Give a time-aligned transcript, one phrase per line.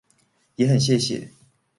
[0.55, 1.27] 也很謝謝